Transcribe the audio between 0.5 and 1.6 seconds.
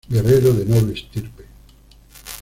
de noble estirpe.